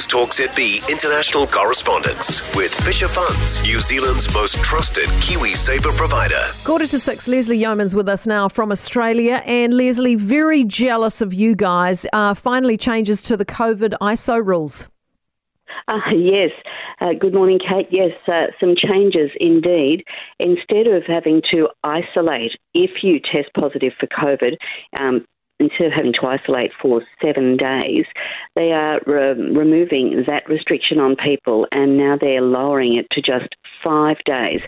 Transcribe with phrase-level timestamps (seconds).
[0.00, 6.40] News Talk ZB international correspondence with Fisher Funds, New Zealand's most trusted KiwiSaver provider.
[6.64, 9.42] Quarter to six, Lesley Yeomans with us now from Australia.
[9.44, 12.06] And Lesley, very jealous of you guys.
[12.14, 14.88] Uh, finally, changes to the COVID ISO rules.
[15.86, 16.50] Uh, yes.
[17.02, 17.88] Uh, good morning, Kate.
[17.90, 20.04] Yes, uh, some changes indeed.
[20.38, 24.56] Instead of having to isolate if you test positive for COVID,
[24.98, 25.26] um,
[25.60, 28.04] instead of having to isolate for seven days,
[28.56, 33.54] they are re- removing that restriction on people and now they're lowering it to just
[33.84, 34.60] five days.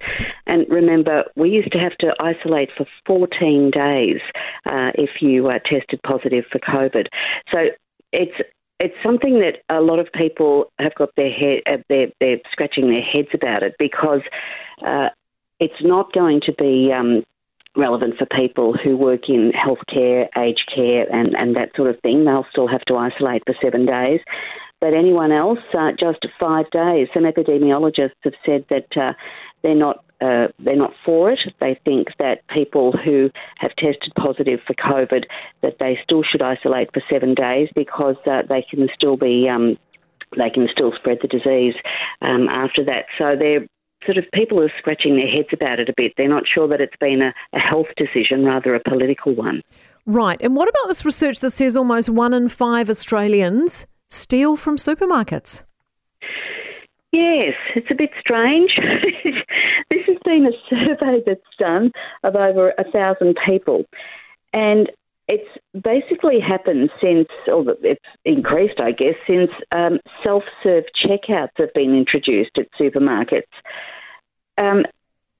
[0.46, 4.20] And remember, we used to have to isolate for 14 days
[4.70, 7.06] uh, if you uh, tested positive for COVID.
[7.52, 7.60] So
[8.12, 8.34] it's
[8.82, 12.90] it's something that a lot of people have got their head, uh, they're, they're scratching
[12.90, 14.22] their heads about it because
[14.84, 15.08] uh,
[15.60, 17.22] it's not going to be um,
[17.76, 22.24] relevant for people who work in healthcare, aged care, and, and that sort of thing.
[22.24, 24.20] They'll still have to isolate for seven days.
[24.80, 27.08] But anyone else, uh, just five days.
[27.14, 29.12] Some epidemiologists have said that uh,
[29.62, 31.40] they're not uh, they're not for it.
[31.60, 35.24] They think that people who have tested positive for COVID
[35.62, 39.78] that they still should isolate for seven days because uh, they can still be um,
[40.36, 41.74] they can still spread the disease
[42.20, 43.06] um, after that.
[43.20, 43.66] So they're
[44.04, 46.12] sort of people are scratching their heads about it a bit.
[46.16, 49.62] They're not sure that it's been a, a health decision, rather a political one.
[50.06, 50.40] Right.
[50.40, 55.64] And what about this research that says almost one in five Australians steal from supermarkets?
[57.12, 58.74] Yes, it's a bit strange.
[59.90, 61.92] this has been a survey that's done
[62.24, 63.84] of over a thousand people,
[64.54, 64.90] and
[65.28, 71.94] it's basically happened since, or it's increased, I guess, since um, self-serve checkouts have been
[71.94, 73.42] introduced at supermarkets.
[74.62, 74.84] Um,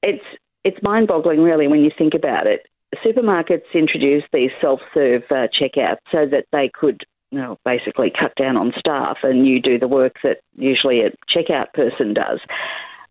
[0.03, 0.25] it's
[0.65, 2.67] it's mind-boggling, really, when you think about it.
[3.05, 8.57] Supermarkets introduced these self-serve uh, checkouts so that they could you know, basically cut down
[8.57, 12.39] on staff and you do the work that usually a checkout person does.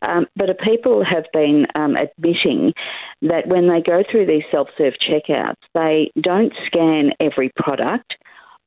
[0.04, 2.74] Um, but people have been um, admitting
[3.24, 8.16] that when they go through these self-serve checkouts, they don't scan every product,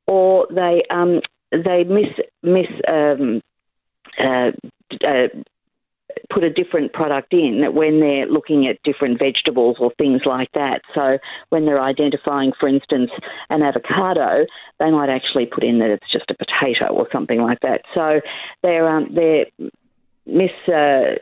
[0.06, 2.12] or they um, they miss
[2.42, 3.40] miss um,
[4.18, 4.52] uh,
[5.06, 5.28] uh,
[6.34, 10.50] put a different product in that when they're looking at different vegetables or things like
[10.54, 10.82] that.
[10.94, 11.18] So
[11.50, 13.10] when they're identifying, for instance,
[13.50, 14.44] an avocado,
[14.80, 17.82] they might actually put in that it's just a potato or something like that.
[17.94, 18.20] So
[18.62, 19.46] they're um, they're
[20.26, 20.50] mis.
[20.68, 21.16] Uh,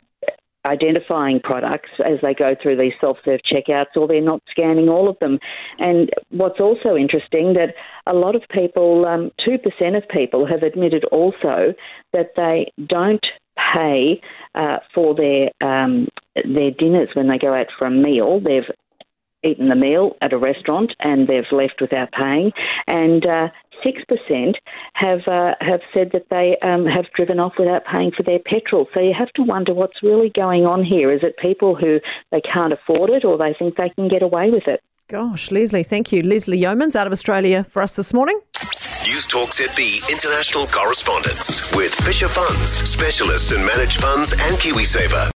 [0.65, 5.17] identifying products as they go through these self-serve checkouts or they're not scanning all of
[5.19, 5.37] them.
[5.77, 7.75] And what's also interesting that
[8.07, 11.73] a lot of people, um, 2% of people have admitted also
[12.13, 13.25] that they don't
[13.57, 14.21] pay
[14.55, 18.39] uh, for their um, their dinners when they go out for a meal.
[18.39, 18.69] They've
[19.43, 22.51] eaten the meal at a restaurant and they've left without paying,
[22.87, 23.47] and uh,
[23.83, 24.57] six percent
[24.93, 28.87] have uh, have said that they um, have driven off without paying for their petrol.
[28.95, 31.11] So you have to wonder what's really going on here.
[31.13, 31.99] Is it people who
[32.31, 34.81] they can't afford it, or they think they can get away with it?
[35.09, 36.23] Gosh, Lesley, thank you.
[36.23, 38.39] Lesley Yeomans out of Australia for us this morning.
[39.13, 45.29] News Talk ZB international correspondence with Fisher Funds, specialists in managed funds and KiwiSaver.